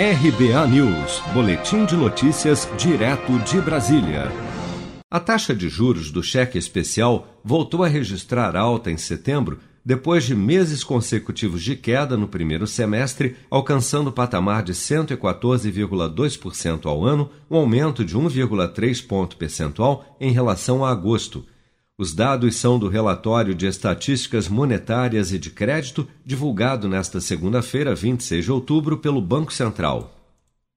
[0.00, 4.32] RBA News, Boletim de Notícias, direto de Brasília.
[5.10, 10.34] A taxa de juros do cheque especial voltou a registrar alta em setembro, depois de
[10.34, 17.58] meses consecutivos de queda no primeiro semestre, alcançando o patamar de 114,2% ao ano, um
[17.58, 21.44] aumento de 1,3 ponto percentual em relação a agosto.
[22.00, 28.42] Os dados são do relatório de estatísticas monetárias e de crédito, divulgado nesta segunda-feira, 26
[28.42, 30.10] de outubro, pelo Banco Central.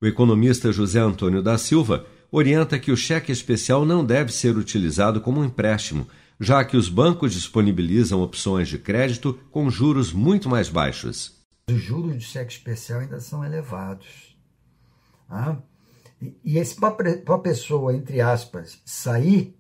[0.03, 5.21] O economista José Antônio da Silva orienta que o cheque especial não deve ser utilizado
[5.21, 10.67] como um empréstimo, já que os bancos disponibilizam opções de crédito com juros muito mais
[10.67, 11.41] baixos.
[11.71, 14.35] Os juros de cheque especial ainda são elevados.
[15.29, 15.55] Ah?
[16.43, 19.55] E esse para a pessoa, entre aspas, sair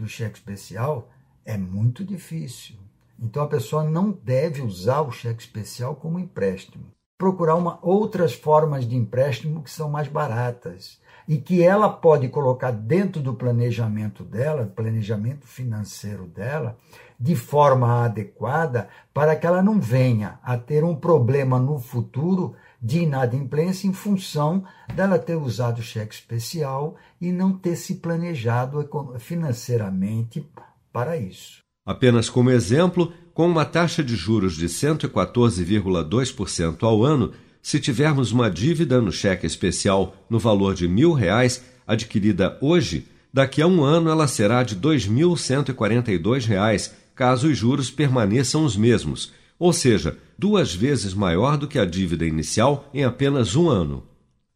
[0.00, 1.08] do cheque especial
[1.44, 2.76] é muito difícil.
[3.18, 6.86] Então a pessoa não deve usar o cheque especial como empréstimo.
[7.18, 12.70] Procurar uma, outras formas de empréstimo que são mais baratas e que ela pode colocar
[12.70, 16.78] dentro do planejamento dela, planejamento financeiro dela,
[17.18, 23.00] de forma adequada para que ela não venha a ter um problema no futuro de
[23.00, 24.64] inadimplência em função
[24.94, 30.48] dela ter usado cheque especial e não ter se planejado financeiramente
[30.92, 31.58] para isso.
[31.84, 38.50] Apenas como exemplo, com uma taxa de juros de 114,2% ao ano, se tivermos uma
[38.50, 44.10] dívida no cheque especial no valor de mil reais adquirida hoje, daqui a um ano
[44.10, 51.12] ela será de R$ 2.142, caso os juros permaneçam os mesmos, ou seja, duas vezes
[51.12, 54.02] maior do que a dívida inicial em apenas um ano.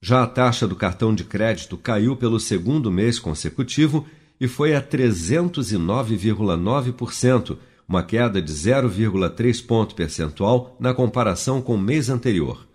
[0.01, 4.07] Já a taxa do cartão de crédito caiu pelo segundo mês consecutivo
[4.41, 12.09] e foi a 309,9%, uma queda de 0,3 ponto percentual na comparação com o mês
[12.09, 12.67] anterior.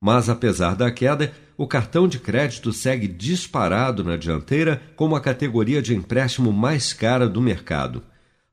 [0.00, 5.80] Mas, apesar da queda, o cartão de crédito segue disparado na dianteira como a categoria
[5.80, 8.02] de empréstimo mais cara do mercado.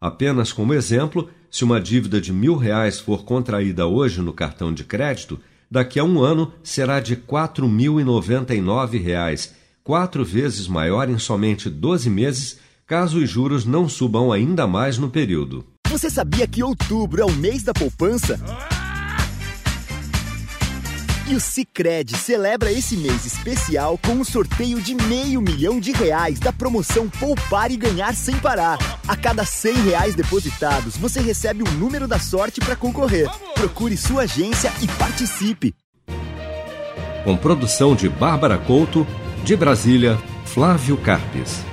[0.04, 4.84] Apenas como exemplo, se uma dívida de mil reais for contraída hoje no cartão de
[4.84, 5.40] crédito,
[5.72, 12.60] daqui a um ano será de R$ 4.099, quatro vezes maior em somente 12 meses,
[12.86, 15.66] caso os juros não subam ainda mais no período.
[15.88, 18.38] Você sabia que outubro é o mês da poupança?
[21.30, 26.42] E o Cicred celebra esse mês especial com um sorteio de meio milhão de reais
[26.42, 28.93] da promoção Poupar e Ganhar Sem Parar.
[29.06, 33.30] A cada cem reais depositados, você recebe um número da sorte para concorrer.
[33.54, 35.76] Procure sua agência e participe.
[37.26, 39.06] Com produção de Bárbara Couto,
[39.44, 41.73] de Brasília, Flávio Carpes.